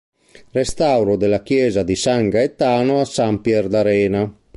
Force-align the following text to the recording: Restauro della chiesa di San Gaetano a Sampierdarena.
Restauro 0.51 1.15
della 1.15 1.43
chiesa 1.43 1.83
di 1.83 1.95
San 1.95 2.27
Gaetano 2.29 3.01
a 3.01 3.05
Sampierdarena. 3.05 4.35